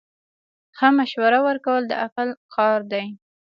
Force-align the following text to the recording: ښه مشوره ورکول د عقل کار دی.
ښه 0.77 0.87
مشوره 0.97 1.39
ورکول 1.47 1.81
د 1.87 1.91
عقل 2.03 2.29
کار 2.55 2.79
دی. 2.91 3.05